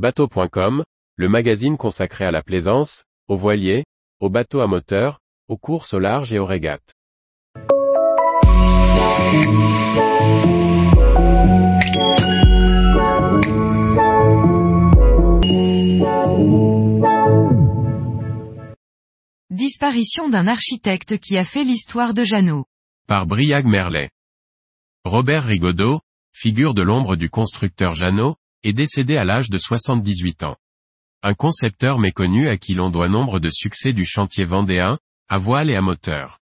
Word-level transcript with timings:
Bateau.com, 0.00 0.82
le 1.16 1.28
magazine 1.28 1.76
consacré 1.76 2.24
à 2.24 2.30
la 2.30 2.42
plaisance, 2.42 3.04
aux 3.28 3.36
voiliers, 3.36 3.84
aux 4.18 4.30
bateaux 4.30 4.60
à 4.60 4.66
moteur, 4.66 5.18
aux 5.46 5.58
courses 5.58 5.92
au 5.92 5.98
large 5.98 6.32
et 6.32 6.38
aux 6.38 6.46
régates. 6.46 6.94
Disparition 19.50 20.30
d'un 20.30 20.46
architecte 20.46 21.18
qui 21.18 21.36
a 21.36 21.44
fait 21.44 21.64
l'histoire 21.64 22.14
de 22.14 22.24
Jeannot. 22.24 22.64
Par 23.06 23.26
Briag 23.26 23.66
Merlet. 23.66 24.08
Robert 25.04 25.44
Rigaudot, 25.44 26.00
figure 26.32 26.72
de 26.72 26.80
l'ombre 26.80 27.16
du 27.16 27.28
constructeur 27.28 27.92
Jeannot, 27.92 28.36
est 28.64 28.72
décédé 28.72 29.16
à 29.16 29.24
l'âge 29.24 29.50
de 29.50 29.58
78 29.58 30.42
ans. 30.44 30.56
Un 31.22 31.34
concepteur 31.34 31.98
méconnu 31.98 32.48
à 32.48 32.56
qui 32.56 32.74
l'on 32.74 32.90
doit 32.90 33.08
nombre 33.08 33.40
de 33.40 33.50
succès 33.50 33.92
du 33.92 34.04
chantier 34.04 34.44
vendéen, 34.44 34.98
à 35.28 35.38
voile 35.38 35.70
et 35.70 35.76
à 35.76 35.82
moteur. 35.82 36.38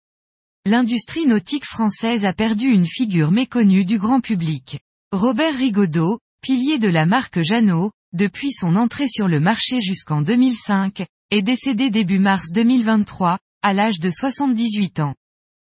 L'industrie 0.64 1.26
nautique 1.26 1.64
française 1.64 2.24
a 2.24 2.32
perdu 2.32 2.66
une 2.66 2.86
figure 2.86 3.30
méconnue 3.30 3.84
du 3.84 3.98
grand 3.98 4.20
public. 4.20 4.80
Robert 5.12 5.56
Rigaudot, 5.56 6.18
pilier 6.42 6.78
de 6.78 6.88
la 6.88 7.06
marque 7.06 7.40
Jeannot, 7.40 7.92
depuis 8.12 8.52
son 8.52 8.76
entrée 8.76 9.08
sur 9.08 9.28
le 9.28 9.40
marché 9.40 9.80
jusqu'en 9.80 10.22
2005, 10.22 11.06
est 11.30 11.42
décédé 11.42 11.90
début 11.90 12.18
mars 12.18 12.50
2023, 12.52 13.38
à 13.62 13.72
l'âge 13.72 13.98
de 13.98 14.10
78 14.10 15.00
ans. 15.00 15.14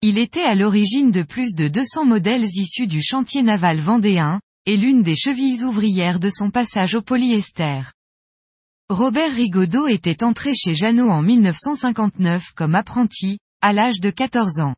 Il 0.01 0.17
était 0.17 0.43
à 0.43 0.55
l'origine 0.55 1.11
de 1.11 1.23
plus 1.23 1.53
de 1.55 1.67
200 1.67 2.05
modèles 2.05 2.45
issus 2.45 2.87
du 2.87 3.01
chantier 3.01 3.43
naval 3.43 3.79
vendéen, 3.79 4.39
et 4.69 4.77
l'une 4.77 5.01
des 5.01 5.15
chevilles 5.15 5.63
ouvrières 5.63 6.19
de 6.19 6.29
son 6.29 6.51
passage 6.51 6.93
au 6.93 7.01
polyester. 7.01 7.81
Robert 8.87 9.33
Rigaudot 9.33 9.87
était 9.87 10.23
entré 10.23 10.53
chez 10.53 10.75
Jeannot 10.75 11.09
en 11.09 11.23
1959 11.23 12.51
comme 12.55 12.75
apprenti, 12.75 13.39
à 13.61 13.73
l'âge 13.73 13.99
de 13.99 14.11
14 14.11 14.59
ans. 14.59 14.75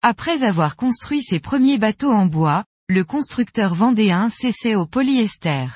Après 0.00 0.44
avoir 0.44 0.76
construit 0.76 1.20
ses 1.22 1.40
premiers 1.40 1.76
bateaux 1.76 2.10
en 2.10 2.24
bois, 2.24 2.64
le 2.88 3.04
constructeur 3.04 3.74
vendéen 3.74 4.30
s'essaie 4.30 4.76
au 4.76 4.86
polyester. 4.86 5.66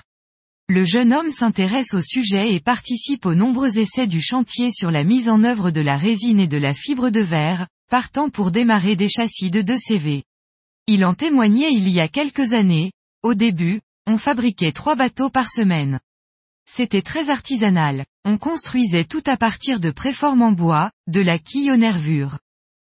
Le 0.71 0.85
jeune 0.85 1.13
homme 1.13 1.29
s'intéresse 1.29 1.93
au 1.93 2.01
sujet 2.01 2.55
et 2.55 2.61
participe 2.61 3.27
aux 3.27 3.35
nombreux 3.35 3.77
essais 3.77 4.07
du 4.07 4.23
chantier 4.23 4.71
sur 4.73 4.91
la 4.91 5.05
mise 5.05 5.29
en 5.29 5.45
œuvre 5.45 5.71
de 5.71 5.83
la 5.83 5.99
résine 5.99 6.41
et 6.41 6.49
de 6.49 6.57
la 6.57 6.73
fibre 6.73 7.11
de 7.11 7.21
verre, 7.21 7.69
partant 7.91 8.31
pour 8.31 8.51
démarrer 8.51 8.97
des 8.97 9.11
châssis 9.11 9.51
de 9.51 9.61
2 9.61 9.77
CV. 9.77 10.25
Il 10.87 11.05
en 11.05 11.13
témoignait 11.13 11.75
il 11.75 11.91
y 11.91 12.01
a 12.01 12.09
quelques 12.09 12.55
années, 12.55 12.93
au 13.23 13.35
début, 13.35 13.81
on 14.07 14.19
fabriquait 14.19 14.73
trois 14.73 14.97
bateaux 14.97 15.31
par 15.31 15.51
semaine. 15.51 16.01
C'était 16.67 17.03
très 17.03 17.31
artisanal, 17.31 18.05
on 18.25 18.39
construisait 18.39 19.05
tout 19.05 19.23
à 19.27 19.37
partir 19.37 19.81
de 19.81 19.91
préformes 19.91 20.43
en 20.43 20.53
bois, 20.53 20.91
de 21.07 21.21
la 21.21 21.39
quille 21.39 21.71
aux 21.71 21.77
nervures. 21.77 22.39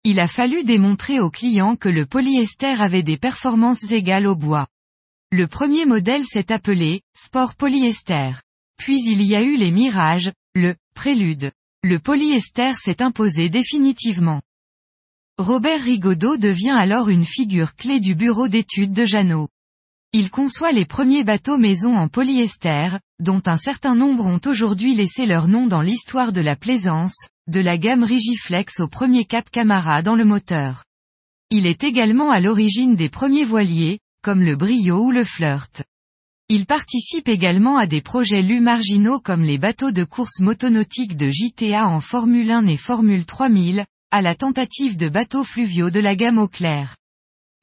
Il 0.03 0.19
a 0.19 0.27
fallu 0.27 0.63
démontrer 0.63 1.19
aux 1.19 1.29
clients 1.29 1.75
que 1.75 1.89
le 1.89 2.05
polyester 2.05 2.75
avait 2.79 3.03
des 3.03 3.17
performances 3.17 3.89
égales 3.91 4.27
au 4.27 4.35
bois. 4.35 4.67
Le 5.31 5.47
premier 5.47 5.85
modèle 5.85 6.25
s'est 6.25 6.51
appelé 6.51 7.01
Sport 7.15 7.55
Polyester. 7.55 8.33
Puis 8.77 9.01
il 9.05 9.23
y 9.23 9.35
a 9.35 9.41
eu 9.41 9.55
les 9.55 9.71
Mirages, 9.71 10.31
le 10.53 10.75
Prélude. 10.93 11.51
Le 11.83 11.99
polyester 11.99 12.73
s'est 12.77 13.01
imposé 13.01 13.49
définitivement. 13.49 14.41
Robert 15.37 15.81
Rigaudot 15.81 16.37
devient 16.37 16.75
alors 16.77 17.09
une 17.09 17.25
figure 17.25 17.75
clé 17.75 17.99
du 17.99 18.13
bureau 18.13 18.47
d'études 18.47 18.93
de 18.93 19.05
Jeannot. 19.05 19.49
Il 20.15 20.29
conçoit 20.29 20.71
les 20.71 20.85
premiers 20.85 21.23
bateaux 21.23 21.57
maison 21.57 21.97
en 21.97 22.07
polyester, 22.07 22.99
dont 23.19 23.41
un 23.47 23.57
certain 23.57 23.95
nombre 23.95 24.27
ont 24.27 24.39
aujourd'hui 24.45 24.93
laissé 24.93 25.25
leur 25.25 25.47
nom 25.47 25.65
dans 25.65 25.81
l'histoire 25.81 26.31
de 26.31 26.39
la 26.39 26.55
plaisance, 26.55 27.15
de 27.47 27.59
la 27.59 27.79
gamme 27.79 28.03
Rigiflex 28.03 28.79
au 28.79 28.87
premier 28.87 29.25
Cap 29.25 29.49
Camara 29.49 30.03
dans 30.03 30.13
le 30.13 30.23
moteur. 30.23 30.83
Il 31.49 31.65
est 31.65 31.83
également 31.83 32.29
à 32.29 32.39
l'origine 32.39 32.95
des 32.95 33.09
premiers 33.09 33.43
voiliers, 33.43 34.01
comme 34.21 34.43
le 34.43 34.55
Brio 34.55 35.03
ou 35.03 35.09
le 35.09 35.23
Flirt. 35.23 35.83
Il 36.47 36.67
participe 36.67 37.27
également 37.27 37.77
à 37.77 37.87
des 37.87 38.01
projets 38.01 38.43
lus 38.43 38.61
marginaux 38.61 39.19
comme 39.19 39.41
les 39.41 39.57
bateaux 39.57 39.91
de 39.91 40.03
course 40.03 40.41
motonautique 40.41 41.17
de 41.17 41.31
JTA 41.31 41.87
en 41.87 42.01
Formule 42.01 42.51
1 42.51 42.67
et 42.67 42.77
Formule 42.77 43.25
3000, 43.25 43.83
à 44.11 44.21
la 44.21 44.35
tentative 44.35 44.95
de 44.95 45.09
bateaux 45.09 45.43
fluviaux 45.43 45.89
de 45.89 45.99
la 45.99 46.15
gamme 46.15 46.37
au 46.37 46.47
clair. 46.47 46.97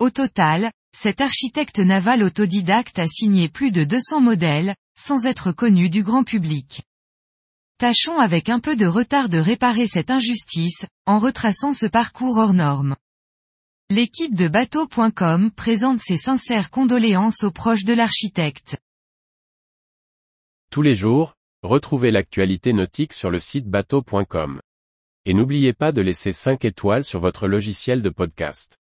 Au 0.00 0.10
total, 0.10 0.72
cet 0.94 1.20
architecte 1.20 1.78
naval 1.78 2.22
autodidacte 2.22 2.98
a 2.98 3.06
signé 3.06 3.48
plus 3.48 3.70
de 3.70 3.84
200 3.84 4.20
modèles, 4.20 4.74
sans 4.96 5.24
être 5.24 5.52
connu 5.52 5.88
du 5.88 6.02
grand 6.02 6.24
public. 6.24 6.82
Tâchons 7.78 8.18
avec 8.18 8.48
un 8.48 8.60
peu 8.60 8.76
de 8.76 8.86
retard 8.86 9.28
de 9.28 9.38
réparer 9.38 9.86
cette 9.86 10.10
injustice, 10.10 10.84
en 11.06 11.18
retraçant 11.18 11.72
ce 11.72 11.86
parcours 11.86 12.36
hors 12.36 12.52
norme. 12.52 12.96
L'équipe 13.88 14.34
de 14.34 14.48
bateau.com 14.48 15.50
présente 15.50 16.00
ses 16.00 16.16
sincères 16.16 16.70
condoléances 16.70 17.42
aux 17.42 17.50
proches 17.50 17.84
de 17.84 17.94
l'architecte. 17.94 18.76
Tous 20.70 20.82
les 20.82 20.94
jours, 20.94 21.34
retrouvez 21.62 22.10
l'actualité 22.10 22.72
nautique 22.72 23.12
sur 23.12 23.30
le 23.30 23.40
site 23.40 23.66
bateau.com. 23.66 24.60
Et 25.24 25.34
n'oubliez 25.34 25.72
pas 25.72 25.92
de 25.92 26.00
laisser 26.00 26.32
5 26.32 26.64
étoiles 26.64 27.04
sur 27.04 27.20
votre 27.20 27.48
logiciel 27.48 28.02
de 28.02 28.10
podcast. 28.10 28.79